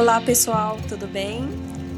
[0.00, 1.46] Olá, pessoal, tudo bem?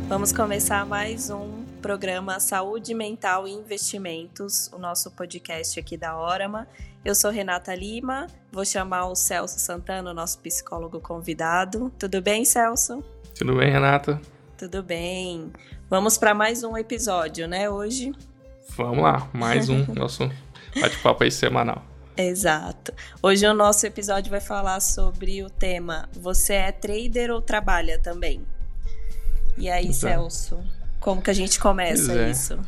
[0.08, 6.66] Vamos começar mais um programa Saúde Mental e Investimentos, o nosso podcast aqui da Orama.
[7.04, 11.92] Eu sou Renata Lima, vou chamar o Celso Santana, nosso psicólogo convidado.
[11.96, 13.04] Tudo bem, Celso?
[13.38, 14.20] Tudo bem, Renata?
[14.58, 15.52] Tudo bem.
[15.88, 18.10] Vamos para mais um episódio, né, hoje?
[18.76, 20.28] Vamos lá, mais um nosso
[20.74, 21.91] bate-papo aí semanal.
[22.26, 22.92] Exato.
[23.22, 28.42] Hoje o nosso episódio vai falar sobre o tema Você é trader ou trabalha também?
[29.58, 30.14] E aí, Exato.
[30.14, 30.64] Celso,
[31.00, 32.30] como que a gente começa é.
[32.30, 32.58] isso?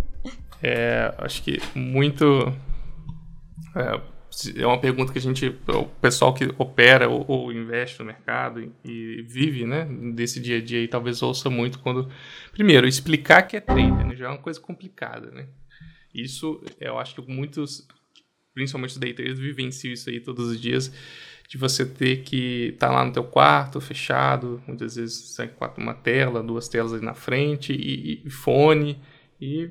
[0.62, 2.52] é, acho que muito.
[3.76, 4.00] É,
[4.56, 5.48] é, uma pergunta que a gente.
[5.68, 10.58] O pessoal que opera ou, ou investe no mercado e, e, vive, né, desse dia
[10.58, 12.10] a dia e talvez ouça muito quando.
[12.52, 15.46] Primeiro, explicar que é trader, né, já é uma coisa complicada, né?
[16.12, 17.86] Isso eu acho que muitos
[18.54, 20.92] principalmente os day traders, vivenciam isso aí todos os dias,
[21.48, 25.36] de você ter que estar tá lá no teu quarto, fechado, muitas vezes
[25.76, 28.98] uma tela, duas telas ali na frente, e, e fone,
[29.40, 29.70] e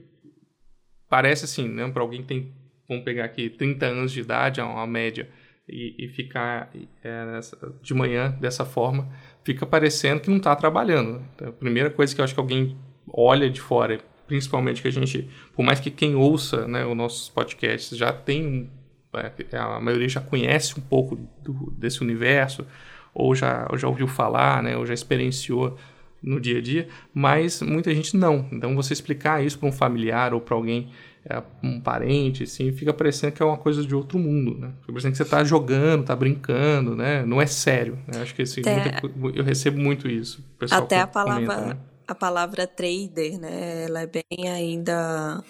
[1.10, 2.54] parece assim, né, para alguém que tem,
[2.88, 5.30] vamos pegar aqui, 30 anos de idade, é uma média,
[5.68, 6.72] e, e ficar
[7.04, 7.40] é,
[7.82, 9.10] de manhã dessa forma,
[9.44, 11.24] fica parecendo que não está trabalhando.
[11.34, 12.78] Então, a primeira coisa que eu acho que alguém
[13.08, 14.00] olha de fora
[14.34, 18.68] principalmente que a gente, por mais que quem ouça né, os nossos podcasts já tem,
[19.14, 22.66] é, a maioria já conhece um pouco do, desse universo,
[23.14, 25.78] ou já, ou já ouviu falar, né, ou já experienciou
[26.20, 28.50] no dia a dia, mas muita gente não.
[28.52, 30.90] Então você explicar isso para um familiar ou para alguém,
[31.30, 34.72] é, um parente, assim, fica parecendo que é uma coisa de outro mundo, né?
[34.82, 37.24] Fica parecendo que você está jogando, está brincando, né?
[37.24, 38.00] Não é sério.
[38.08, 38.20] Né?
[38.20, 40.44] Acho que assim, muita, eu recebo muito isso.
[40.72, 41.78] Até a palavra comenta, né?
[42.08, 43.86] A palavra trader, né?
[43.86, 45.44] Ela é bem ainda.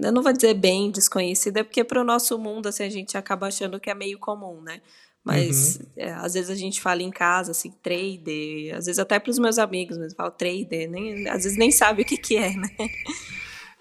[0.00, 3.46] Eu não vou dizer bem desconhecida, porque para o nosso mundo assim, a gente acaba
[3.46, 4.80] achando que é meio comum, né?
[5.24, 5.86] Mas uhum.
[5.96, 9.38] é, às vezes a gente fala em casa, assim, trader, às vezes até para os
[9.40, 12.70] meus amigos, mas falo trader, nem, às vezes nem sabe o que, que é, né?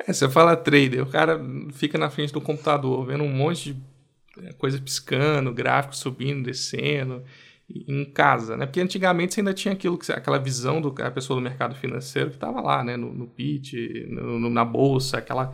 [0.07, 1.39] É, você fala trader, o cara
[1.73, 3.81] fica na frente do computador vendo um monte de
[4.43, 7.23] é, coisa piscando, gráfico subindo, descendo
[7.69, 8.65] em casa, né?
[8.65, 12.35] Porque antigamente você ainda tinha aquilo, aquela visão do a pessoa do mercado financeiro que
[12.35, 12.95] estava lá, né?
[12.95, 13.73] No, no pitch,
[14.07, 15.53] no, no, na bolsa, aquela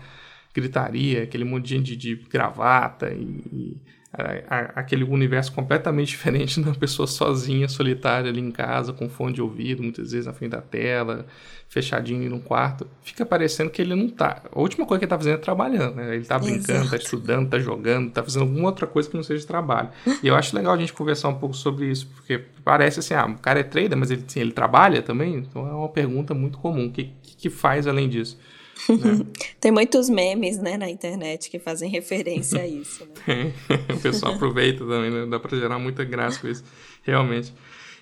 [0.53, 3.81] gritaria, aquele monte de de gravata e,
[4.75, 9.41] aquele universo completamente diferente de uma pessoa sozinha, solitária ali em casa, com fone de
[9.41, 11.25] ouvido, muitas vezes na frente da tela,
[11.69, 12.85] fechadinho no quarto.
[13.01, 14.43] Fica parecendo que ele não tá.
[14.51, 16.15] A última coisa que ele tá fazendo é trabalhando, né?
[16.15, 16.89] Ele tá brincando, tá Exato.
[16.89, 19.89] tá estudando, tá jogando, tá fazendo alguma outra coisa que não seja trabalho.
[20.21, 23.25] e eu acho legal a gente conversar um pouco sobre isso, porque parece assim, ah,
[23.25, 25.35] o cara é trader, mas ele, assim, ele trabalha também?
[25.35, 26.87] Então é uma pergunta muito comum.
[26.87, 28.37] O que, que faz além disso?
[28.89, 29.25] Né?
[29.59, 33.07] Tem muitos memes, né, na internet que fazem referência a isso.
[33.27, 33.53] Né?
[33.93, 35.25] o pessoal aproveita também, né?
[35.25, 36.63] Dá para gerar muita graça com isso,
[37.03, 37.53] realmente.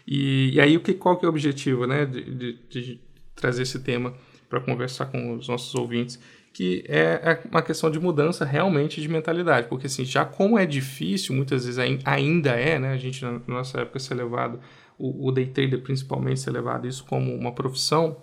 [0.07, 3.01] E, e aí, o que, qual que é o objetivo, né, de, de, de
[3.35, 4.13] trazer esse tema
[4.49, 6.19] para conversar com os nossos ouvintes?
[6.51, 10.65] Que é, é uma questão de mudança realmente de mentalidade, porque assim, já como é
[10.65, 14.59] difícil, muitas vezes ainda é, né, a gente na nossa época ser levado,
[14.97, 18.17] o, o day trader principalmente ser levado isso como uma profissão,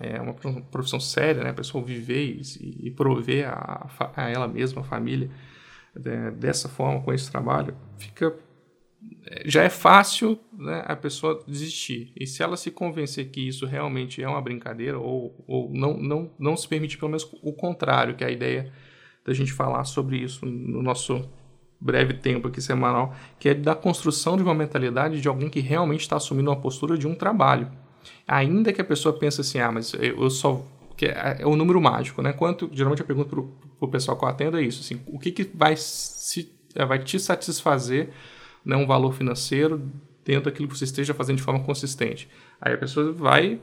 [0.00, 1.50] é uma profissão séria, né?
[1.50, 5.30] A pessoa viver e, e prover a, a, ela mesma, a família,
[5.94, 6.30] né?
[6.32, 8.34] dessa forma, com esse trabalho, fica
[9.26, 12.12] é, já é fácil né, a pessoa desistir.
[12.18, 16.30] E se ela se convencer que isso realmente é uma brincadeira, ou, ou não, não,
[16.38, 18.72] não se permitir pelo menos o contrário, que é a ideia
[19.24, 21.28] da gente falar sobre isso no nosso
[21.80, 26.00] breve tempo aqui semanal, que é da construção de uma mentalidade de alguém que realmente
[26.00, 27.70] está assumindo uma postura de um trabalho.
[28.26, 30.64] Ainda que a pessoa pense assim, ah, mas eu só.
[30.96, 32.32] Que é, é o número mágico, né?
[32.32, 35.32] Quanto, geralmente eu pergunto pro, pro pessoal que eu atendo é isso, assim, o que,
[35.32, 38.10] que vai, se, é, vai te satisfazer
[38.64, 39.90] né, um valor financeiro
[40.24, 42.28] dentro daquilo que você esteja fazendo de forma consistente.
[42.60, 43.60] Aí a pessoa vai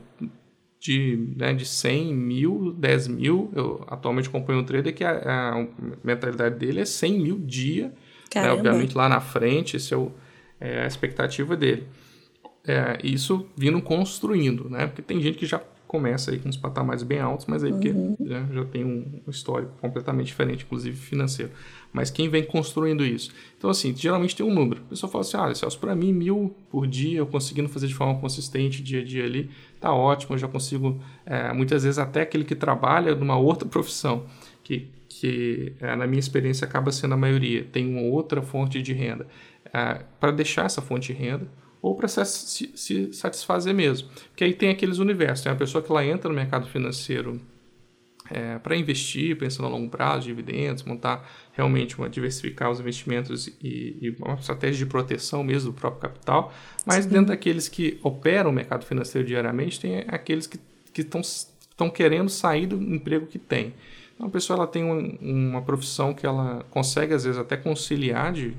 [0.78, 3.50] de, né, de 100 mil, 10 mil.
[3.54, 5.66] Eu atualmente acompanho um trader que a, a
[6.04, 7.92] mentalidade dele é 100 mil dia.
[8.34, 10.10] Né, obviamente lá na frente, esse é, o,
[10.60, 11.86] é a expectativa dele
[12.66, 14.86] é, isso vindo construindo, né?
[14.86, 15.60] Porque tem gente que já
[15.92, 18.14] começa aí com uns patamares bem altos, mas aí uhum.
[18.16, 21.52] porque né, já tem um histórico completamente diferente, inclusive financeiro.
[21.92, 23.30] Mas quem vem construindo isso?
[23.58, 24.80] Então, assim, geralmente tem um número.
[24.86, 27.94] A pessoa fala assim, ah, Celso, para mim, mil por dia, eu conseguindo fazer de
[27.94, 32.22] forma consistente, dia a dia ali, tá ótimo, eu já consigo, é, muitas vezes até
[32.22, 34.24] aquele que trabalha numa outra profissão,
[34.64, 38.94] que, que é, na minha experiência acaba sendo a maioria, tem uma outra fonte de
[38.94, 39.26] renda.
[39.70, 41.46] É, para deixar essa fonte de renda,
[41.82, 44.08] ou para se, se, satisfazer mesmo.
[44.28, 45.42] Porque aí tem aqueles universos.
[45.42, 47.40] Tem uma pessoa que ela entra no mercado financeiro
[48.30, 53.98] é, para investir, pensando a longo prazo, dividendos, montar realmente uma diversificar os investimentos e,
[54.00, 56.54] e, uma estratégia de proteção mesmo do próprio capital.
[56.86, 57.10] Mas Sim.
[57.10, 60.60] dentro daqueles que operam o mercado financeiro diariamente, tem aqueles que
[61.00, 63.74] estão querendo sair do emprego que tem.
[64.14, 68.32] Então, a pessoa ela tem um, uma profissão que ela consegue, às vezes, até conciliar,
[68.32, 68.54] de,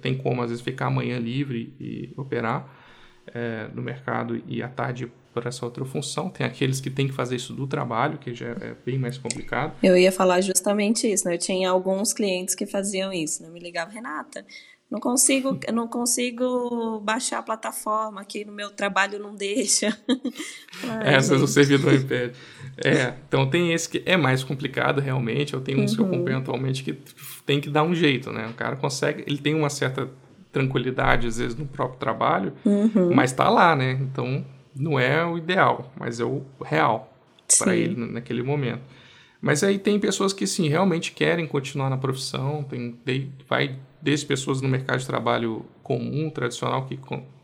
[0.00, 2.68] tem como, às vezes, ficar amanhã livre e operar
[3.32, 6.30] é, no mercado e à tarde por essa outra função.
[6.30, 9.74] Tem aqueles que têm que fazer isso do trabalho, que já é bem mais complicado.
[9.82, 11.34] Eu ia falar justamente isso, né?
[11.34, 13.50] Eu tinha alguns clientes que faziam isso, né?
[13.50, 14.46] Me ligava, Renata,
[14.94, 19.88] não consigo, não consigo baixar a plataforma aqui no meu trabalho não deixa.
[20.88, 22.34] Ai, Essas o servidor impede.
[22.76, 25.54] É, então tem esse que é mais complicado realmente.
[25.54, 25.96] Eu tenho uns uhum.
[25.96, 26.12] que eu uhum.
[26.14, 26.98] acompanho atualmente que
[27.46, 28.48] tem que dar um jeito, né?
[28.48, 30.10] O cara consegue, ele tem uma certa
[30.50, 33.14] tranquilidade às vezes no próprio trabalho, uhum.
[33.14, 33.92] mas está lá, né?
[33.92, 34.44] Então
[34.74, 37.16] não é o ideal, mas é o real
[37.56, 38.82] para ele naquele momento.
[39.44, 44.62] Mas aí tem pessoas que sim, realmente querem continuar na profissão, tem, vai desde pessoas
[44.62, 46.98] no mercado de trabalho comum, tradicional, que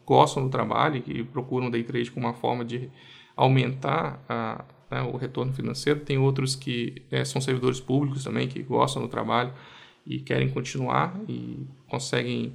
[0.06, 2.88] gostam do trabalho e procuram day trade como uma forma de
[3.36, 6.00] aumentar a, né, o retorno financeiro.
[6.00, 9.52] Tem outros que é, são servidores públicos também, que gostam do trabalho
[10.06, 12.54] e querem continuar e conseguem,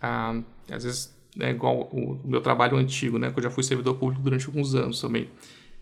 [0.00, 0.40] ah,
[0.72, 4.22] às vezes, é igual o, meu trabalho antigo, né, que eu já fui servidor público
[4.22, 5.28] durante alguns anos também.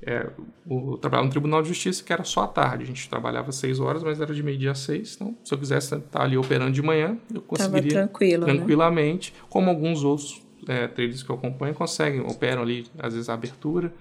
[0.07, 0.29] É,
[0.67, 2.85] o trabalho no Tribunal de Justiça, que era só à tarde.
[2.85, 5.15] A gente trabalhava seis horas, mas era de meio-dia a seis.
[5.15, 8.55] Então, se eu quisesse estar ali operando de manhã, eu conseguiria tranquilo, né?
[8.55, 9.39] tranquilamente, né?
[9.49, 13.95] como alguns outros é, traders que eu acompanho conseguem, operam ali, às vezes, a abertura,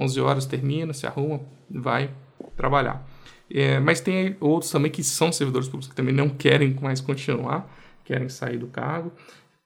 [0.00, 1.40] 11 horas termina, se arruma,
[1.70, 2.10] vai
[2.56, 3.08] trabalhar.
[3.48, 7.72] É, mas tem outros também que são servidores públicos que também não querem mais continuar,
[8.04, 9.12] querem sair do cargo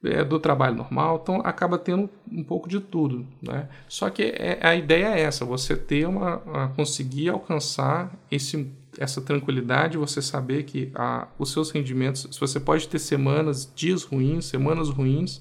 [0.05, 3.69] é, do trabalho normal, então acaba tendo um pouco de tudo, né?
[3.89, 6.39] Só que é, a ideia é essa, você ter uma,
[6.77, 12.99] conseguir alcançar esse, essa tranquilidade, você saber que a, os seus rendimentos, você pode ter
[12.99, 15.41] semanas, dias ruins, semanas ruins,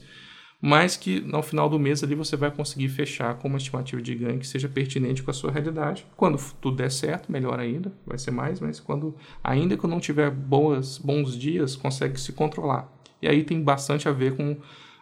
[0.60, 4.16] mas que no final do mês ali você vai conseguir fechar com uma estimativa de
[4.16, 6.06] ganho que seja pertinente com a sua realidade.
[6.16, 10.32] Quando tudo der certo, melhor ainda, vai ser mais, mas quando ainda que não tiver
[10.32, 12.92] boas, bons dias, consegue se controlar.
[13.22, 14.58] E aí tem bastante a ver com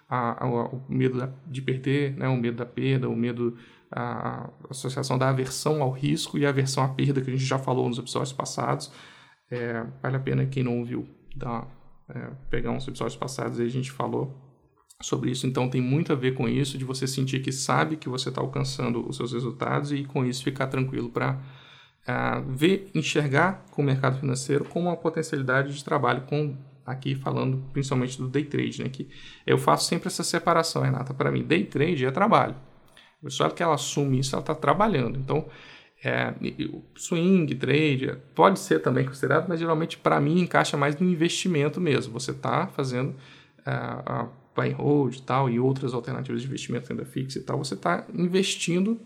[0.09, 2.27] a, a, o medo de perder, né?
[2.27, 3.57] o medo da perda, o medo,
[3.91, 7.45] a, a, associação da aversão ao risco e a aversão à perda, que a gente
[7.45, 8.91] já falou nos episódios passados.
[9.50, 11.67] É, vale a pena quem não ouviu dar,
[12.09, 14.45] é, pegar uns episódios passados aí a gente falou
[15.01, 15.45] sobre isso.
[15.45, 18.41] Então tem muito a ver com isso, de você sentir que sabe que você está
[18.41, 21.39] alcançando os seus resultados e com isso ficar tranquilo para uh,
[22.07, 27.63] é, ver, enxergar com o mercado financeiro como uma potencialidade de trabalho com aqui falando
[27.73, 28.89] principalmente do day trade, né?
[28.89, 29.09] Que
[29.45, 31.13] eu faço sempre essa separação, Renata.
[31.13, 32.55] Para mim, day trade é trabalho.
[33.21, 35.17] A pessoa que ela assume isso, ela está trabalhando.
[35.17, 35.47] Então,
[36.03, 36.33] é,
[36.95, 42.13] swing, trade, pode ser também considerado, mas geralmente para mim encaixa mais no investimento mesmo.
[42.13, 43.15] Você está fazendo uh,
[44.05, 47.57] a buy and hold e tal, e outras alternativas de investimento, renda fixa e tal.
[47.57, 48.99] Você está investindo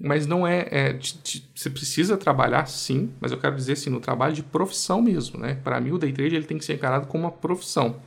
[0.00, 3.90] mas não é, é de, de, você precisa trabalhar sim, mas eu quero dizer assim,
[3.90, 5.58] no trabalho de profissão mesmo, né?
[5.64, 8.00] Para mim o day trade ele tem que ser encarado como uma profissão.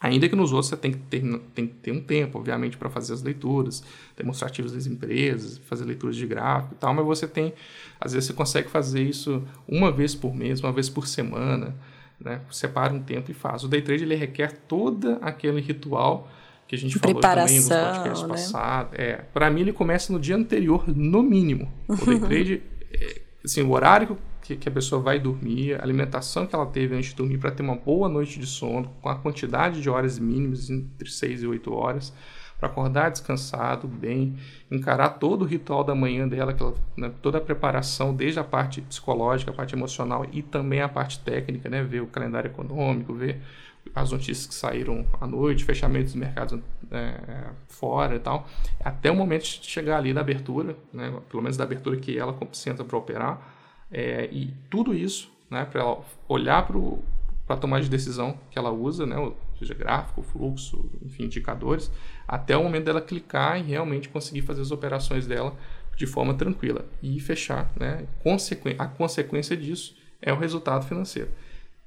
[0.00, 1.22] Ainda que nos outros você tem que ter,
[1.54, 3.82] tem que ter um tempo, obviamente, para fazer as leituras
[4.16, 7.54] demonstrativas das empresas, fazer leituras de gráfico e tal, mas você tem,
[7.98, 11.74] às vezes você consegue fazer isso uma vez por mês, uma vez por semana,
[12.20, 12.40] né?
[12.50, 13.64] Separa um tempo e faz.
[13.64, 16.30] O day trade ele requer todo aquele ritual
[16.66, 18.28] que a gente falou também nos podcasts né?
[18.28, 18.92] passados.
[18.98, 21.72] É, para mim, ele começa no dia anterior, no mínimo.
[21.88, 26.46] O day trade, é, assim, o horário que, que, a pessoa vai dormir, a alimentação
[26.46, 29.16] que ela teve antes de dormir para ter uma boa noite de sono, com a
[29.16, 32.12] quantidade de horas mínimas, entre 6 e 8 horas,
[32.58, 34.36] para acordar descansado, bem,
[34.70, 38.80] encarar todo o ritual da manhã dela, ela, né, toda a preparação, desde a parte
[38.80, 43.42] psicológica, a parte emocional e também a parte técnica, né, ver o calendário econômico, ver
[43.96, 46.60] as notícias que saíram à noite, fechamentos dos mercados
[46.90, 48.46] é, fora e tal,
[48.84, 52.38] até o momento de chegar ali da abertura, né, pelo menos da abertura que ela
[52.52, 53.40] senta para operar,
[53.90, 58.70] é, e tudo isso, né, para ela olhar para a tomada de decisão que ela
[58.70, 59.16] usa, né,
[59.58, 61.90] seja gráfico, fluxo, enfim, indicadores,
[62.28, 65.56] até o momento dela clicar e realmente conseguir fazer as operações dela
[65.96, 68.06] de forma tranquila e fechar, né,
[68.78, 71.30] a consequência disso é o resultado financeiro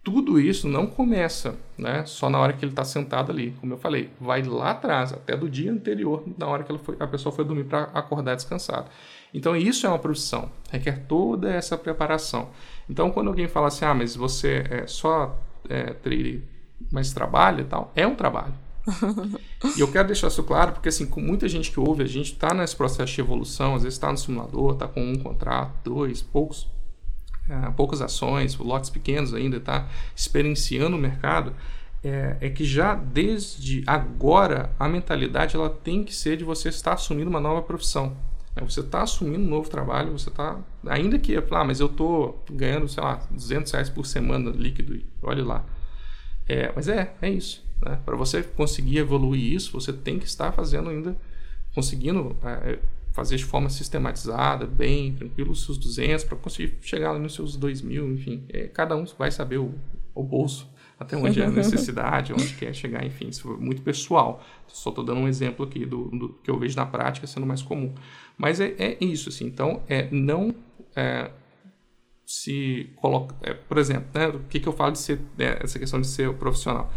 [0.09, 3.51] tudo isso não começa né, só na hora que ele está sentado ali.
[3.61, 7.05] Como eu falei, vai lá atrás, até do dia anterior, na hora que foi, a
[7.05, 8.89] pessoa foi dormir para acordar descansado.
[9.31, 12.49] Então, isso é uma profissão, requer toda essa preparação.
[12.89, 15.37] Então, quando alguém fala assim, ah, mas você é só
[15.69, 16.43] é, treine,
[16.91, 18.53] mas trabalha e tal, é um trabalho.
[19.77, 22.33] e eu quero deixar isso claro, porque assim, com muita gente que ouve, a gente
[22.33, 26.23] está nesse processo de evolução, às vezes está no simulador, está com um contrato, dois,
[26.23, 26.67] poucos
[27.49, 31.55] é, poucas ações, lotes pequenos ainda, está experienciando o mercado,
[32.03, 36.93] é, é, que já desde agora a mentalidade ela tem que ser de você estar
[36.93, 38.15] assumindo uma nova profissão.
[38.55, 38.63] Né?
[38.67, 40.59] Você está assumindo um novo trabalho, você está.
[40.87, 45.41] Ainda que, ah, mas eu estou ganhando, sei lá, 200 reais por semana líquido, olhe
[45.41, 45.65] lá.
[46.47, 47.65] É, mas é, é isso.
[47.81, 47.99] Né?
[48.05, 51.17] Para você conseguir evoluir isso, você tem que estar fazendo ainda,
[51.73, 52.79] conseguindo é,
[53.11, 57.81] fazer de forma sistematizada, bem, tranquilo, os seus 200, para conseguir chegar nos seus 2
[57.81, 58.45] mil, enfim.
[58.49, 59.73] É, cada um vai saber o,
[60.13, 64.43] o bolso até onde é a necessidade, onde quer chegar, enfim, isso é muito pessoal.
[64.67, 67.61] Só estou dando um exemplo aqui do, do, que eu vejo na prática sendo mais
[67.61, 67.93] comum.
[68.37, 70.53] Mas é, é isso, assim, então, é não
[70.95, 71.31] é,
[72.25, 75.79] se coloca, é, por exemplo, né, o que, que eu falo de ser, né, essa
[75.79, 76.91] questão de ser profissional?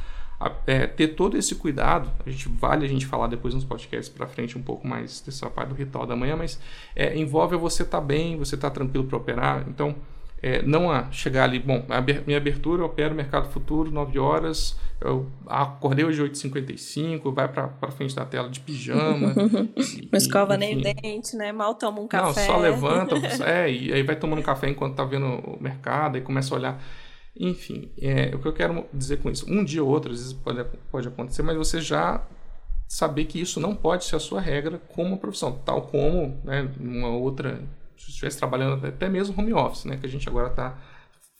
[0.67, 4.27] É, ter todo esse cuidado, a gente vale a gente falar depois nos podcasts para
[4.27, 6.59] frente um pouco mais dessa parte do ritual da manhã, mas
[6.97, 9.65] é, envolve você estar tá bem, você estar tá tranquilo para operar.
[9.69, 9.95] Então,
[10.43, 14.77] é, não a chegar ali, bom, a minha abertura eu opero mercado futuro, 9 horas,
[15.01, 19.33] eu acordei hoje 8h55, vai para frente da tela de pijama.
[20.11, 21.53] não escova nem dente, né?
[21.53, 22.41] Mal toma um café.
[22.41, 23.15] Não, só levanta,
[23.47, 26.83] é, e aí vai tomando café enquanto tá vendo o mercado, aí começa a olhar.
[27.35, 30.33] Enfim, é, o que eu quero dizer com isso, um dia ou outro, às vezes
[30.33, 32.27] pode, pode acontecer, mas você já
[32.87, 37.09] saber que isso não pode ser a sua regra como profissão, tal como né, uma
[37.09, 37.63] outra
[37.97, 39.97] se estivesse trabalhando até mesmo home office, né?
[39.97, 40.79] Que a gente agora tá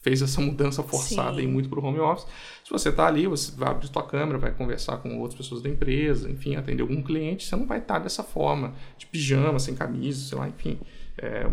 [0.01, 2.27] fez essa mudança forçada e muito para o home office.
[2.63, 5.69] Se você está ali, você vai abrir sua câmera, vai conversar com outras pessoas da
[5.69, 9.73] empresa, enfim, atender algum cliente, você não vai estar tá dessa forma, de pijama, sem
[9.73, 10.77] camisa, sei lá, enfim,
[11.17, 11.45] é,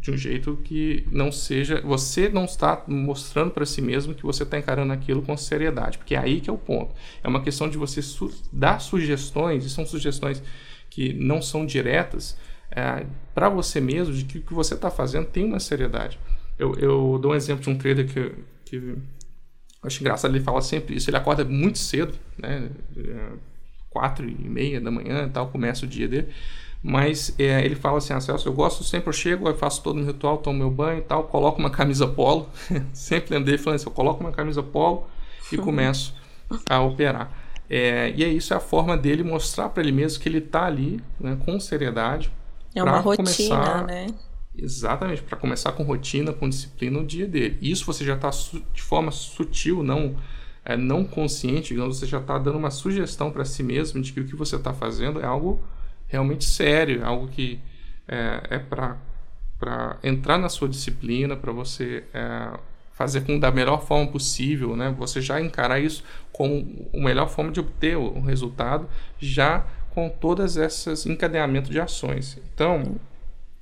[0.00, 4.42] de um jeito que não seja, você não está mostrando para si mesmo que você
[4.42, 6.94] está encarando aquilo com seriedade, porque é aí que é o ponto.
[7.22, 10.42] É uma questão de você su dar sugestões, e são sugestões
[10.88, 12.36] que não são diretas,
[12.70, 16.18] é, para você mesmo de que o que você está fazendo tem uma seriedade.
[16.58, 18.32] Eu, eu, dou um exemplo de um trader que,
[18.64, 18.98] que eu
[19.82, 21.10] acho engraçado, ele fala sempre isso.
[21.10, 22.70] Ele acorda muito cedo, né?
[22.96, 23.32] É,
[23.90, 26.28] quatro e meia da manhã e tal, começa o dia dele.
[26.82, 30.00] Mas é, ele fala assim, ah, Celso, eu gosto, sempre eu chego, eu faço todo
[30.00, 32.48] o ritual, tomo meu banho e tal, coloco uma camisa polo.
[32.92, 35.06] sempre lembro dele falando assim, eu coloco uma camisa polo
[35.52, 36.14] e começo
[36.68, 37.30] a operar.
[37.70, 40.66] É, e é isso, é a forma dele mostrar para ele mesmo que ele está
[40.66, 42.30] ali né, com seriedade,
[42.74, 44.06] é uma rotina, começar, né?
[44.56, 47.58] Exatamente, para começar com rotina, com disciplina no dia dele.
[47.62, 48.30] Isso você já está
[48.74, 50.16] de forma sutil, não
[50.64, 54.20] é, não consciente, digamos, você já está dando uma sugestão para si mesmo de que
[54.20, 55.62] o que você está fazendo é algo
[56.12, 57.58] realmente sério, algo que
[58.06, 62.58] é, é para entrar na sua disciplina, para você é,
[62.92, 64.94] fazer com da melhor forma possível, né?
[64.98, 68.88] Você já encarar isso como a melhor forma de obter o resultado,
[69.18, 72.38] já com todas essas encadeamento de ações.
[72.52, 72.96] Então,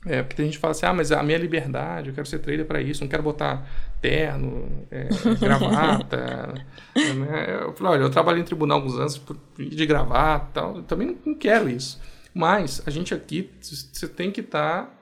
[0.07, 2.65] é, porque a gente fala assim, ah, mas a minha liberdade, eu quero ser trader
[2.65, 3.69] para isso, não quero botar
[4.01, 6.55] terno, é, gravata.
[6.97, 7.59] né?
[7.63, 9.21] Eu falei, olha, eu trabalhei em tribunal alguns anos
[9.59, 12.01] de gravata tal, eu também não quero isso.
[12.35, 14.93] Mas a gente aqui, você tem que estar, tá,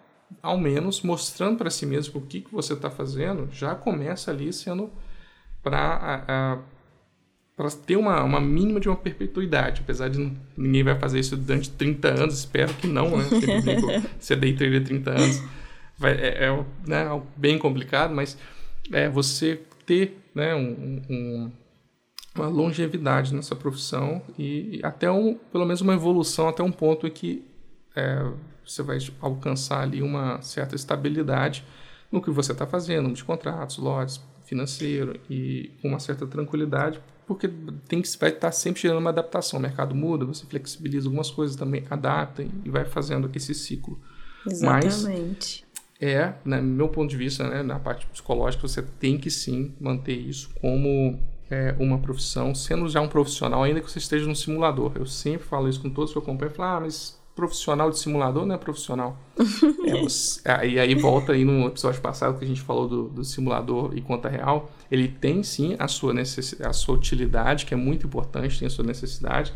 [0.42, 4.52] ao menos, mostrando para si mesmo o que, que você está fazendo, já começa ali
[4.52, 4.90] sendo
[5.62, 6.62] para
[7.56, 11.37] para ter uma, uma mínima de uma perpetuidade, apesar de não, ninguém vai fazer isso
[11.37, 13.25] durante 30 anos, espero que não, né?
[14.16, 15.42] Você day trader 30 anos
[15.99, 18.38] vai, é, é né, bem complicado, mas
[18.92, 21.52] é você ter né, um, um,
[22.38, 27.07] uma longevidade nessa profissão e, e, até um, pelo menos uma evolução até um ponto
[27.07, 27.45] em que
[27.95, 28.25] é,
[28.64, 31.64] você vai alcançar ali uma certa estabilidade
[32.11, 37.47] no que você está fazendo, de contratos, lotes, financeiro e com uma certa tranquilidade porque
[37.87, 39.59] tem que vai estar sempre gerando uma adaptação.
[39.59, 44.00] O mercado muda, você flexibiliza algumas coisas também, adapta e vai fazendo esse ciclo.
[44.47, 45.66] Exatamente.
[45.66, 45.68] Mas
[46.00, 49.75] é, né, no meu ponto de vista, né, na parte psicológica, você tem que sim
[49.78, 54.37] manter isso como é, uma profissão, sendo já um profissional, ainda que você esteja no
[54.37, 54.93] simulador.
[54.95, 56.50] Eu sempre falo isso com todos que eu acompanho.
[56.50, 59.17] Falo, ah, mas profissional de simulador não é profissional.
[59.87, 63.09] é, você, é, e aí volta aí no episódio passado que a gente falou do,
[63.09, 64.71] do simulador e conta real.
[64.90, 68.71] Ele tem sim a sua, necessidade, a sua utilidade, que é muito importante, tem a
[68.71, 69.52] sua necessidade.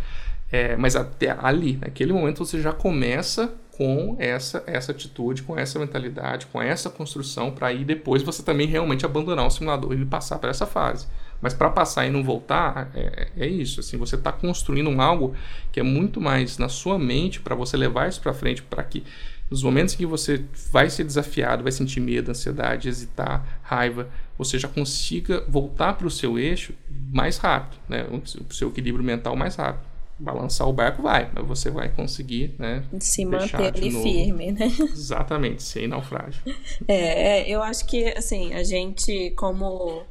[0.51, 5.79] É, mas até ali, naquele momento, você já começa com essa, essa atitude, com essa
[5.79, 10.39] mentalidade, com essa construção, para aí depois você também realmente abandonar o simulador e passar
[10.39, 11.07] para essa fase.
[11.43, 13.81] Mas para passar e não voltar, é, é isso.
[13.81, 15.35] Assim, você está construindo um algo
[15.73, 19.03] que é muito mais na sua mente para você levar isso para frente, para que
[19.51, 24.09] nos momentos em que você vai ser desafiado, vai sentir medo, ansiedade, hesitar, raiva,
[24.39, 26.73] você já consiga voltar para o seu eixo
[27.13, 28.07] mais rápido, né?
[28.11, 29.85] o seu equilíbrio mental mais rápido.
[30.19, 32.83] balançar o barco vai, mas você vai conseguir, né?
[32.99, 34.67] Se manter firme, né?
[34.91, 36.41] Exatamente, sem naufrágio.
[36.89, 40.07] É, é, eu acho que, assim, a gente, como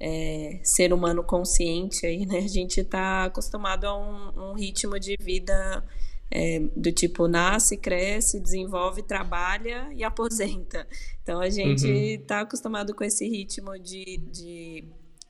[0.00, 2.38] é, ser humano consciente aí, né?
[2.38, 5.84] A gente está acostumado a um, um, ritmo de vida
[6.30, 10.86] é, do tipo nasce, cresce, desenvolve, trabalha e aposenta.
[11.22, 12.42] Então a gente está uhum.
[12.42, 14.84] acostumado com esse ritmo de, de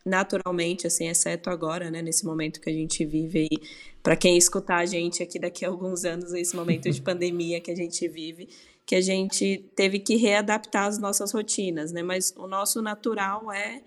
[0.05, 3.69] naturalmente, assim, exceto agora, né, nesse momento que a gente vive aí,
[4.03, 7.71] para quem escutar a gente aqui daqui a alguns anos, esse momento de pandemia que
[7.71, 8.49] a gente vive,
[8.85, 12.03] que a gente teve que readaptar as nossas rotinas, né?
[12.03, 13.83] Mas o nosso natural é,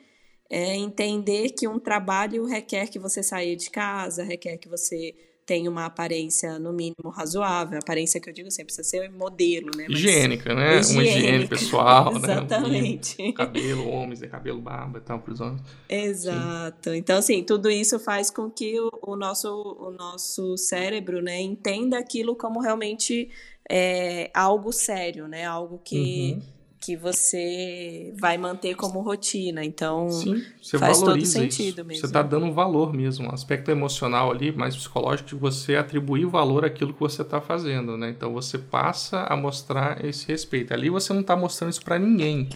[0.50, 5.14] é entender que um trabalho requer que você saia de casa, requer que você
[5.48, 7.80] tem uma aparência, no mínimo, razoável.
[7.80, 9.86] Aparência que eu digo sempre, precisa ser modelo, né?
[9.88, 9.98] Mas...
[9.98, 10.80] Higiênica, né?
[10.80, 10.92] Higiênica.
[10.92, 12.20] Uma higiene pessoal, né?
[12.20, 13.24] Exatamente.
[13.24, 13.32] né?
[13.32, 15.62] Cabelo, homens, é cabelo, barba e tal, para os homens.
[15.88, 16.90] Exato.
[16.90, 16.98] Sim.
[16.98, 19.50] Então, assim, tudo isso faz com que o, o, nosso,
[19.80, 23.30] o nosso cérebro, né, entenda aquilo como realmente
[23.70, 25.46] é, algo sério, né?
[25.46, 26.34] Algo que...
[26.34, 26.57] Uhum
[26.88, 29.62] que você vai manter como rotina.
[29.62, 31.84] Então, Sim, você faz todo sentido isso.
[31.84, 32.00] mesmo.
[32.00, 36.64] Você está dando valor mesmo, um aspecto emocional ali, mais psicológico, de você atribuir valor
[36.64, 38.10] àquilo que você está fazendo, né?
[38.10, 40.74] Então, você passa a mostrar esse respeito.
[40.74, 42.48] Ali você não está mostrando isso para ninguém.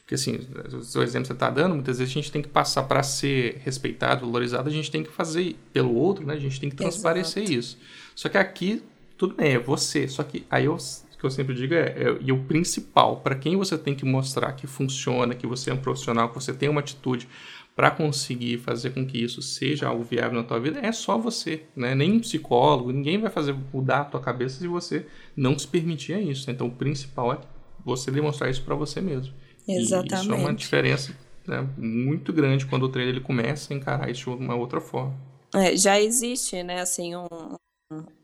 [0.00, 0.40] Porque, assim,
[0.72, 3.04] o seu exemplo que você está dando, muitas vezes a gente tem que passar para
[3.04, 6.34] ser respeitado, valorizado, a gente tem que fazer pelo outro, né?
[6.34, 7.58] A gente tem que transparecer Exato.
[7.60, 7.78] isso.
[8.16, 8.82] Só que aqui,
[9.16, 10.08] tudo bem, é você.
[10.08, 10.76] Só que aí eu
[11.18, 14.52] que eu sempre digo é, é e o principal, para quem você tem que mostrar
[14.52, 17.28] que funciona, que você é um profissional, que você tem uma atitude
[17.74, 21.64] para conseguir fazer com que isso seja algo viável na tua vida, é só você,
[21.76, 21.94] né?
[21.94, 25.04] Nem um psicólogo, ninguém vai fazer mudar a tua cabeça se você
[25.36, 26.50] não se permitir a isso.
[26.50, 27.38] Então, o principal é
[27.84, 29.34] você demonstrar isso para você mesmo.
[29.68, 30.14] Exatamente.
[30.14, 31.14] E isso é uma diferença
[31.46, 35.14] né, muito grande quando o treino ele começa a encarar isso de uma outra forma.
[35.54, 37.26] É, já existe, né, assim, um,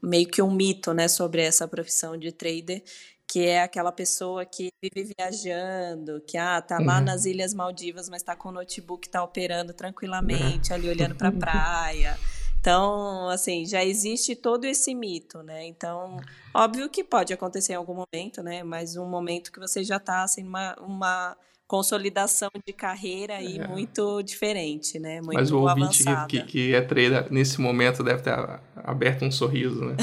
[0.02, 2.83] meio que um mito, né, sobre essa profissão de trader,
[3.26, 7.04] que é aquela pessoa que vive viajando, que ah, tá lá uhum.
[7.04, 10.76] nas Ilhas Maldivas, mas tá com o notebook, tá operando tranquilamente, uhum.
[10.76, 12.19] ali olhando para a praia.
[12.61, 15.66] Então, assim, já existe todo esse mito, né?
[15.66, 16.18] Então,
[16.55, 18.62] óbvio que pode acontecer em algum momento, né?
[18.62, 21.37] Mas um momento que você já tá assim uma, uma
[21.72, 23.66] consolidação de carreira aí é.
[23.66, 25.22] muito diferente, né?
[25.22, 28.35] Muito Mas o ouvinte que, que, é trader nesse momento deve ter
[28.76, 29.96] aberto um sorriso, né?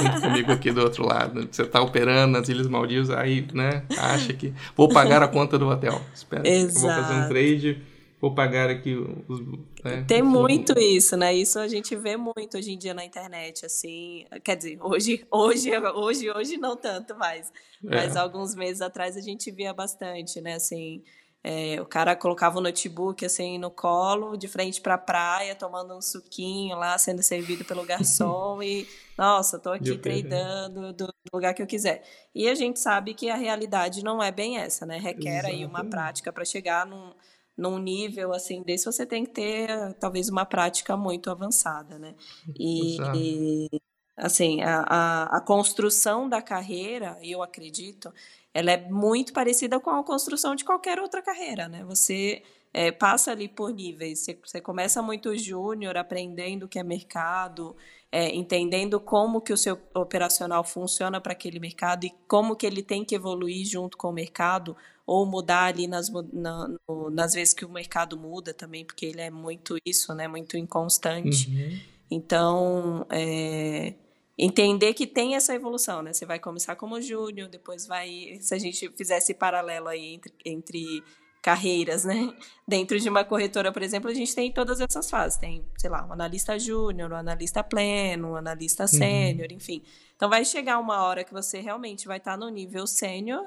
[0.00, 1.48] Junto comigo aqui do outro lado.
[1.50, 3.82] Você está operando nas Ilhas Maldivas, aí, né?
[3.98, 6.00] Acha que vou pagar a conta do hotel.
[6.14, 6.80] Espera, Exato.
[6.80, 7.82] vou fazer um trade
[8.20, 8.94] vou pagar aqui
[9.28, 9.40] os.
[9.84, 11.34] Né, Tem muito isso, né?
[11.34, 14.26] Isso a gente vê muito hoje em dia na internet, assim.
[14.42, 17.52] Quer dizer, hoje, hoje, hoje, hoje não tanto mais.
[17.84, 17.94] É.
[17.94, 20.54] Mas alguns meses atrás a gente via bastante, né?
[20.54, 21.02] Assim,
[21.42, 25.96] é, o cara colocava o notebook assim no colo, de frente para a praia, tomando
[25.96, 31.62] um suquinho lá, sendo servido pelo garçom e, nossa, tô aqui tradando do lugar que
[31.62, 32.02] eu quiser.
[32.34, 34.98] E a gente sabe que a realidade não é bem essa, né?
[34.98, 35.54] Requer Exato.
[35.54, 37.12] aí uma prática para chegar num,
[37.56, 42.14] num nível assim desse, você tem que ter talvez uma prática muito avançada, né?
[42.58, 43.80] E, e
[44.16, 48.12] assim, a, a, a construção da carreira, eu acredito,
[48.56, 51.84] ela é muito parecida com a construção de qualquer outra carreira, né?
[51.84, 52.42] Você
[52.72, 54.20] é, passa ali por níveis.
[54.20, 57.76] Você, você começa muito júnior, aprendendo o que é mercado,
[58.10, 62.82] é, entendendo como que o seu operacional funciona para aquele mercado e como que ele
[62.82, 64.74] tem que evoluir junto com o mercado
[65.06, 69.20] ou mudar ali nas, na, no, nas vezes que o mercado muda também, porque ele
[69.20, 70.26] é muito isso, né?
[70.26, 71.50] Muito inconstante.
[71.50, 71.80] Uhum.
[72.10, 73.92] Então, é,
[74.38, 76.12] entender que tem essa evolução, né?
[76.12, 81.02] Você vai começar como júnior, depois vai, se a gente fizesse paralelo aí entre, entre
[81.42, 82.34] carreiras, né?
[82.68, 85.38] Dentro de uma corretora, por exemplo, a gente tem todas essas fases.
[85.38, 88.88] Tem, sei lá, um analista júnior, um analista pleno, um analista uhum.
[88.88, 89.56] sênior, uhum.
[89.56, 89.82] enfim.
[90.14, 93.42] Então vai chegar uma hora que você realmente vai estar no nível sênior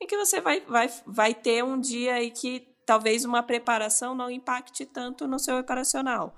[0.00, 4.30] e que você vai, vai, vai ter um dia aí que talvez uma preparação não
[4.30, 6.36] impacte tanto no seu operacional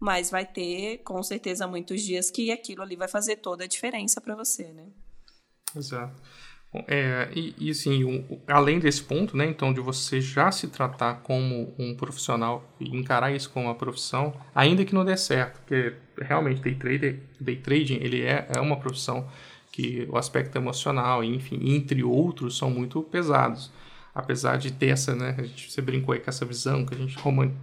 [0.00, 4.20] mas vai ter com certeza muitos dias que aquilo ali vai fazer toda a diferença
[4.20, 4.86] para você, né?
[5.76, 6.20] Exato.
[6.86, 11.16] É, e, e assim, um, além desse ponto, né, então de você já se tratar
[11.16, 15.94] como um profissional e encarar isso como uma profissão, ainda que não dê certo, porque
[16.16, 19.28] realmente day, trader, day trading ele é, é uma profissão
[19.72, 23.72] que o aspecto emocional, enfim, entre outros, são muito pesados
[24.14, 26.98] apesar de ter essa, né, a gente, você brincou aí com essa visão que a
[26.98, 27.16] gente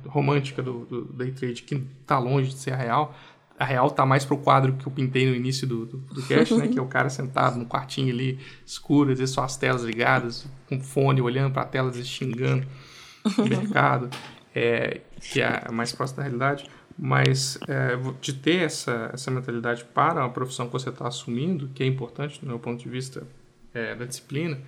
[0.05, 3.15] romântica do, do day trade que está longe de ser a real.
[3.59, 6.53] A real tá mais pro quadro que eu pintei no início do, do, do cast,
[6.55, 9.83] né, que é o cara sentado no quartinho ali, escuro, às vezes só as telas
[9.83, 12.65] ligadas, com fone, olhando para a tela, às vezes xingando
[13.37, 14.09] o mercado,
[14.53, 16.69] é, que é mais próximo da realidade.
[16.97, 21.83] mas é, de ter essa, essa mentalidade para a profissão que você está assumindo, que
[21.83, 23.27] é importante do meu ponto de vista
[23.73, 24.59] é, da disciplina,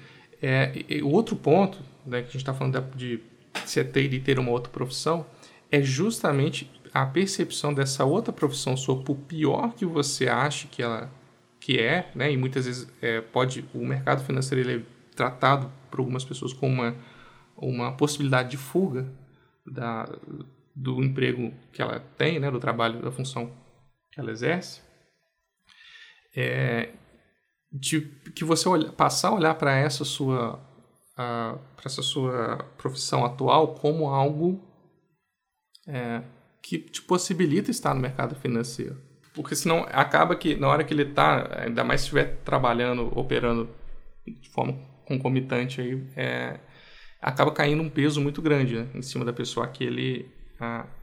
[0.41, 0.71] é,
[1.03, 3.21] o outro ponto né, que a gente está falando de,
[3.65, 5.25] ser ter e ter uma outra profissão
[5.71, 11.11] é justamente a percepção dessa outra profissão sua, por pior que você ache que ela
[11.59, 15.99] que é, né, e muitas vezes é, pode o mercado financeiro ele é tratado por
[15.99, 16.95] algumas pessoas como uma,
[17.57, 19.05] uma possibilidade de fuga
[19.65, 20.09] da,
[20.73, 23.51] do emprego que ela tem, né, do trabalho, da função
[24.09, 24.81] que ela exerce,
[26.35, 26.89] é,
[27.71, 28.01] de
[28.35, 30.59] que você olha, passar a olhar para essa sua
[31.15, 34.63] para essa sua profissão atual como algo
[35.85, 36.23] é,
[36.61, 38.97] que te possibilita estar no mercado financeiro.
[39.33, 43.69] Porque senão acaba que na hora que ele está, ainda mais se estiver trabalhando, operando
[44.25, 44.73] de forma
[45.05, 46.59] concomitante, aí, é,
[47.21, 50.29] acaba caindo um peso muito grande né, em cima da pessoa, aquele
[50.59, 50.98] a, o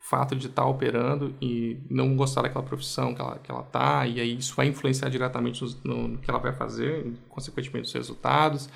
[0.00, 4.06] fato de estar tá operando e não gostar daquela profissão que ela, que ela tá,
[4.06, 8.70] e aí isso vai influenciar diretamente no, no que ela vai fazer, consequentemente nos resultados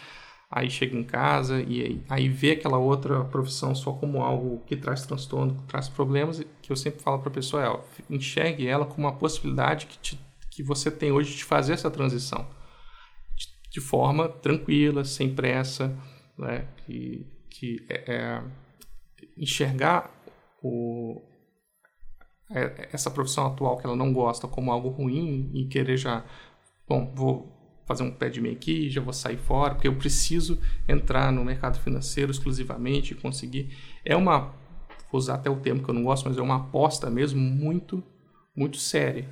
[0.53, 4.77] aí chega em casa e aí, aí vê aquela outra profissão só como algo que
[4.77, 7.81] traz transtorno, que traz problemas, que eu sempre falo para a pessoa é, ó,
[8.11, 12.47] enxergue ela como uma possibilidade que, te, que você tem hoje de fazer essa transição
[13.35, 15.97] de, de forma tranquila, sem pressa,
[16.37, 16.69] né?
[16.85, 18.43] que, que é, é,
[19.39, 20.22] enxergar
[20.63, 21.21] o,
[22.51, 26.25] é, essa profissão atual que ela não gosta como algo ruim e querer já,
[26.89, 27.53] bom, vou
[27.87, 31.45] fazer um pé de meia aqui, já vou sair fora, porque eu preciso entrar no
[31.45, 33.77] mercado financeiro exclusivamente e conseguir.
[34.05, 34.55] É uma,
[35.11, 38.03] vou usar até o termo que eu não gosto, mas é uma aposta mesmo muito,
[38.55, 39.29] muito séria,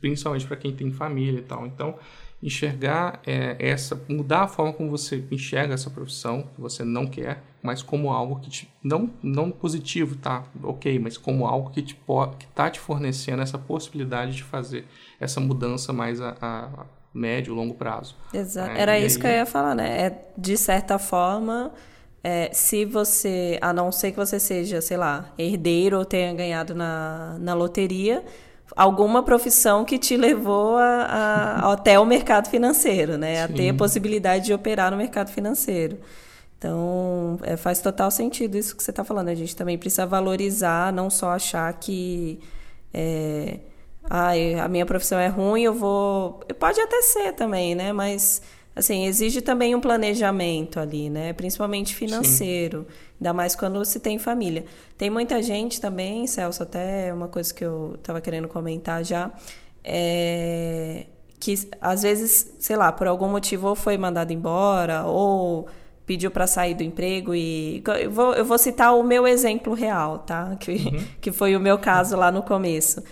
[0.00, 1.66] principalmente para quem tem família e tal.
[1.66, 1.98] Então,
[2.42, 7.42] enxergar é, essa, mudar a forma como você enxerga essa profissão que você não quer,
[7.62, 10.44] mas como algo que te, não, não positivo, tá?
[10.62, 11.94] Ok, mas como algo que te
[12.38, 14.86] que está te fornecendo essa possibilidade de fazer
[15.18, 18.14] essa mudança mais a, a médio, longo prazo.
[18.32, 18.70] Exato.
[18.70, 19.22] É, Era isso aí...
[19.22, 20.06] que eu ia falar, né?
[20.06, 21.72] É, de certa forma,
[22.22, 26.74] é, se você, a não ser que você seja, sei lá, herdeiro ou tenha ganhado
[26.74, 28.24] na, na loteria,
[28.76, 33.36] alguma profissão que te levou a, a, até o mercado financeiro, né?
[33.36, 33.42] Sim.
[33.42, 35.98] A ter a possibilidade de operar no mercado financeiro.
[36.58, 39.28] Então, é, faz total sentido isso que você está falando.
[39.28, 42.40] A gente também precisa valorizar, não só achar que
[42.92, 43.60] é,
[44.10, 44.30] ah,
[44.64, 46.40] a minha profissão é ruim, eu vou.
[46.58, 47.92] Pode até ser também, né?
[47.92, 48.42] Mas
[48.78, 51.32] assim, exige também um planejamento ali, né?
[51.32, 52.86] Principalmente financeiro.
[52.88, 52.96] Sim.
[53.20, 54.64] Ainda mais quando se tem família.
[54.96, 59.30] Tem muita gente também, Celso, até uma coisa que eu estava querendo comentar já,
[59.84, 61.06] é
[61.40, 65.68] que às vezes, sei lá, por algum motivo ou foi mandado embora ou
[66.04, 70.20] pediu para sair do emprego e eu vou, eu vou citar o meu exemplo real,
[70.20, 70.56] tá?
[70.56, 71.04] Que, uhum.
[71.20, 73.02] que foi o meu caso lá no começo.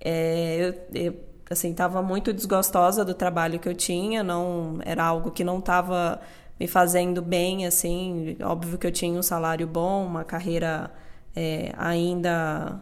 [0.00, 1.14] É, eu, eu
[1.50, 6.20] assim estava muito desgostosa do trabalho que eu tinha, não era algo que não estava
[6.58, 10.90] me fazendo bem, assim, óbvio que eu tinha um salário bom, uma carreira
[11.34, 12.80] é, ainda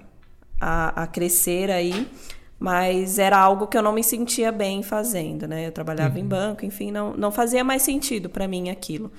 [0.60, 2.06] a, a, crescer aí,
[2.58, 5.66] mas era algo que eu não me sentia bem fazendo, né?
[5.66, 6.24] Eu trabalhava uhum.
[6.24, 9.10] em banco, enfim, não, não fazia mais sentido para mim aquilo.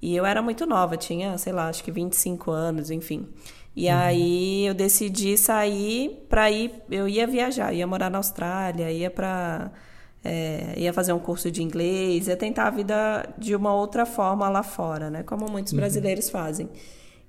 [0.00, 3.26] E eu era muito nova, tinha, sei lá, acho que 25 anos, enfim.
[3.76, 3.96] E uhum.
[3.96, 6.72] aí eu decidi sair para ir.
[6.90, 9.72] Eu ia viajar, ia morar na Austrália, ia para.
[10.26, 14.48] É, ia fazer um curso de inglês, ia tentar a vida de uma outra forma
[14.48, 15.22] lá fora, né?
[15.22, 15.80] Como muitos uhum.
[15.80, 16.70] brasileiros fazem.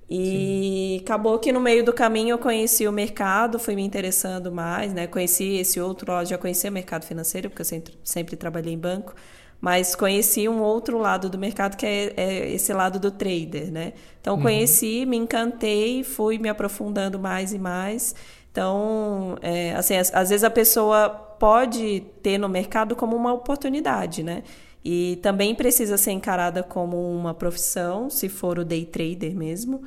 [0.09, 1.03] E Sim.
[1.03, 5.07] acabou que no meio do caminho eu conheci o mercado, fui me interessando mais, né?
[5.07, 9.13] Conheci esse outro, já conhecia o mercado financeiro, porque eu sempre, sempre trabalhei em banco
[9.59, 13.93] mas conheci um outro lado do mercado que é, é esse lado do trader, né?
[14.21, 14.41] Então uhum.
[14.41, 18.15] conheci, me encantei, fui me aprofundando mais e mais.
[18.51, 24.23] Então, é, assim, às, às, vezes a pessoa pode ter no mercado como uma oportunidade,
[24.23, 24.43] né?
[24.83, 29.81] E também precisa ser encarada como uma profissão, se for o day trader mesmo,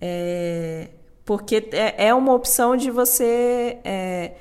[0.00, 0.88] é,
[1.24, 4.32] porque é, é uma opção de você é,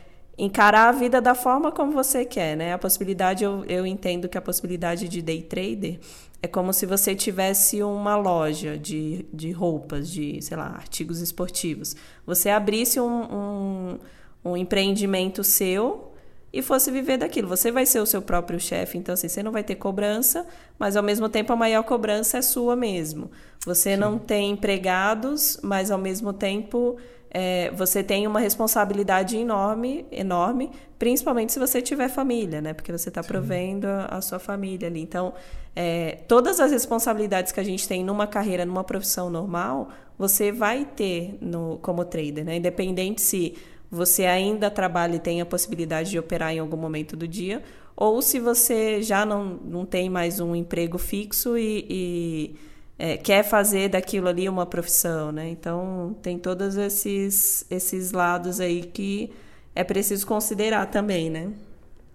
[0.42, 2.74] encarar a vida da forma como você quer, né?
[2.74, 6.00] A possibilidade, eu, eu entendo que a possibilidade de day trader
[6.42, 11.96] é como se você tivesse uma loja de, de roupas, de, sei lá, artigos esportivos.
[12.26, 14.00] Você abrisse um, um,
[14.44, 16.12] um empreendimento seu
[16.52, 17.48] e fosse viver daquilo.
[17.48, 20.48] Você vai ser o seu próprio chefe, então assim, você não vai ter cobrança,
[20.80, 23.30] mas ao mesmo tempo a maior cobrança é sua mesmo.
[23.64, 24.00] Você Sim.
[24.00, 26.98] não tem empregados, mas ao mesmo tempo
[27.34, 32.74] é, você tem uma responsabilidade enorme, enorme, principalmente se você tiver família, né?
[32.74, 35.02] Porque você está provendo a, a, sua família ali.
[35.02, 35.34] Então,
[35.74, 40.84] é, todas as responsabilidades que a gente tem numa carreira, numa profissão normal, você vai
[40.84, 42.58] ter no, como trader, né?
[42.58, 43.56] Independente se
[43.89, 47.63] você ainda trabalha e tem a possibilidade de operar em algum momento do dia,
[47.96, 52.56] ou se você já não, não tem mais um emprego fixo e, e
[53.04, 55.50] é, quer fazer daquilo ali uma profissão, né?
[55.50, 59.34] Então tem todos esses, esses lados aí que
[59.74, 61.52] é preciso considerar também, né?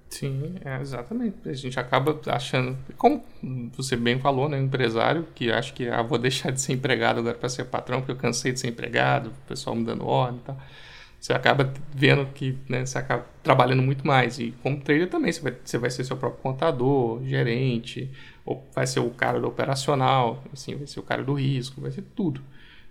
[0.08, 1.36] Sim, é, exatamente.
[1.44, 3.24] A gente acaba achando, como
[3.76, 7.36] você bem falou, né, empresário que acha que ah, vou deixar de ser empregado agora
[7.36, 10.44] para ser patrão, porque eu cansei de ser empregado, o pessoal me dando ordem e
[10.44, 10.56] tal.
[11.20, 14.38] Você acaba vendo que né, você acaba trabalhando muito mais.
[14.38, 18.10] E como trader também, você vai, você vai ser seu próprio contador, gerente,
[18.44, 21.90] ou vai ser o cara do operacional, assim, vai ser o cara do risco, vai
[21.90, 22.40] ser tudo.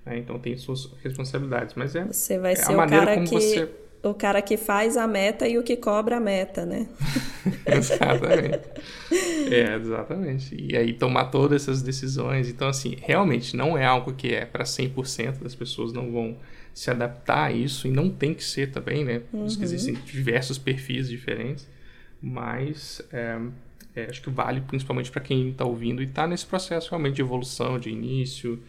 [0.05, 0.17] Né?
[0.17, 1.75] Então tem suas responsabilidades.
[1.75, 3.35] Mas é, você vai é ser a maneira como que...
[3.35, 3.69] você
[4.09, 6.87] o cara que faz a meta e o que cobra a meta, né?
[7.65, 8.69] exatamente.
[9.51, 10.55] É, exatamente.
[10.59, 12.47] E aí tomar todas essas decisões.
[12.47, 16.37] Então, assim, realmente não é algo que é para 100% das pessoas não vão
[16.75, 19.21] se adaptar a isso e não tem que ser também, né?
[19.31, 19.45] Uhum.
[19.45, 21.65] Existem diversos perfis diferentes,
[22.21, 23.39] mas é,
[23.95, 27.21] é, acho que vale principalmente para quem está ouvindo e está nesse processo realmente de
[27.21, 28.61] evolução, de início.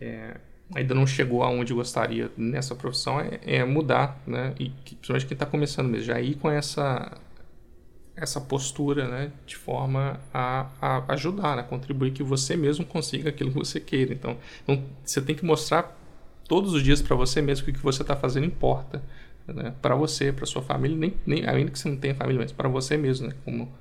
[0.00, 0.38] É,
[0.74, 4.54] ainda não chegou aonde gostaria nessa profissão é, é mudar, né?
[4.58, 7.16] E principalmente quem está começando mesmo, já ir com essa
[8.14, 13.50] essa postura, né, de forma a, a ajudar, a contribuir que você mesmo consiga aquilo
[13.50, 14.12] que você queira.
[14.12, 14.36] Então,
[14.68, 15.98] não, você tem que mostrar
[16.52, 19.02] todos os dias para você mesmo que o que você está fazendo importa,
[19.48, 19.72] né?
[19.80, 22.68] para você, para sua família, nem, nem ainda que você não tenha família, mas para
[22.68, 23.72] você mesmo, né, como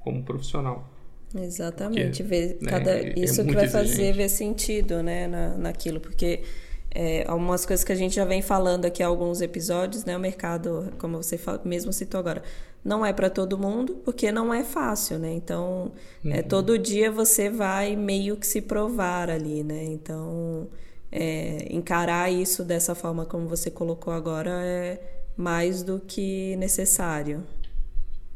[0.00, 0.86] como profissional.
[1.34, 3.88] Exatamente, porque, ver né, cada, é isso é que vai exigente.
[3.88, 6.42] fazer ver sentido, né, na, naquilo, porque
[6.90, 10.20] é, algumas coisas que a gente já vem falando aqui há alguns episódios, né, o
[10.20, 12.42] mercado, como você fala, mesmo citou agora,
[12.84, 16.34] não é para todo mundo, porque não é fácil, né, então é, uhum.
[16.34, 20.68] é, todo dia você vai meio que se provar ali, né, então
[21.10, 25.00] é, encarar isso dessa forma como você colocou agora é
[25.36, 27.44] mais do que necessário.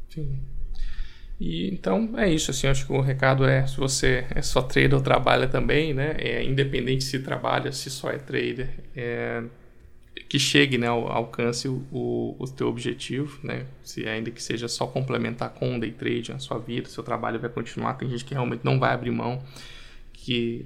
[0.08, 0.38] Sim.
[1.40, 4.94] E, então é isso, assim, acho que o recado é se você é só trader
[4.94, 6.14] ou trabalha também, né?
[6.18, 9.42] É, independente se trabalha, se só é trader, é,
[10.28, 13.66] que chegue, né, ao, alcance o, o, teu objetivo, né?
[13.82, 17.40] Se ainda que seja só complementar com o day trade na sua vida, seu trabalho
[17.40, 17.94] vai continuar.
[17.94, 19.42] Tem gente que realmente não vai abrir mão,
[20.12, 20.64] que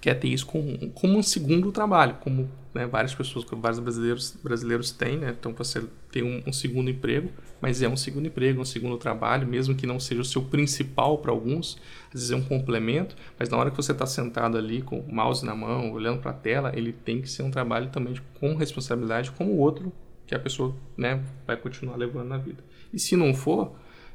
[0.00, 4.90] quer ter isso como, como um segundo trabalho, como né, várias pessoas, vários brasileiros, brasileiros
[4.92, 5.34] têm, né?
[5.38, 5.82] Então você
[6.12, 7.30] tem um, um, segundo emprego,
[7.60, 11.18] mas é um segundo emprego, um segundo trabalho, mesmo que não seja o seu principal
[11.18, 14.82] para alguns, às vezes é um complemento, mas na hora que você está sentado ali
[14.82, 17.88] com o mouse na mão, olhando para a tela, ele tem que ser um trabalho
[17.88, 19.92] também com responsabilidade, como o outro
[20.26, 22.62] que a pessoa né, vai continuar levando na vida.
[22.92, 23.72] E se não for,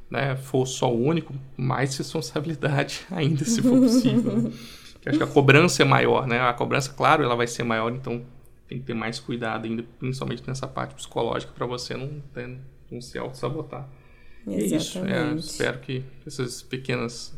[0.09, 4.51] né, for só o único, mais responsabilidade ainda, se for possível.
[5.03, 6.39] Que acho que a cobrança é maior, né?
[6.39, 8.25] A cobrança, claro, ela vai ser maior, então
[8.69, 12.57] tem que ter mais cuidado ainda, principalmente nessa parte psicológica, para você não, ter,
[12.89, 13.85] não se auto-sabotar.
[14.47, 14.99] É isso.
[14.99, 17.37] É, espero que essas pequenas,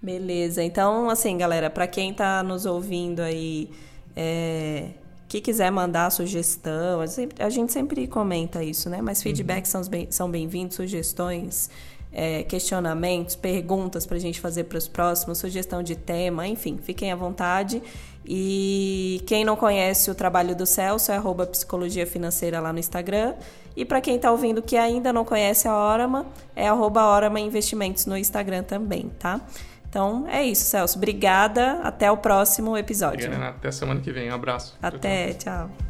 [0.00, 0.62] Beleza.
[0.62, 3.68] Então, assim, galera, para quem está nos ouvindo aí,
[4.14, 4.90] é,
[5.28, 7.00] que quiser mandar sugestão,
[7.38, 9.02] a gente sempre comenta isso, né?
[9.02, 9.82] Mas feedbacks uhum.
[10.08, 11.68] são bem-vindos, sugestões,
[12.12, 17.12] é, questionamentos, perguntas para a gente fazer para os próximos, sugestão de tema, enfim, fiquem
[17.12, 17.82] à vontade.
[18.24, 23.34] E quem não conhece o trabalho do Celso é arroba psicologia financeira lá no Instagram.
[23.76, 28.06] E para quem está ouvindo que ainda não conhece a Orama, é arroba Orama Investimentos
[28.06, 29.40] no Instagram também, tá?
[29.88, 30.96] Então é isso, Celso.
[30.98, 31.80] Obrigada.
[31.82, 33.30] Até o próximo episódio.
[33.48, 34.30] Até semana que vem.
[34.30, 34.76] Um abraço.
[34.82, 35.68] Até, tchau.
[35.68, 35.87] tchau.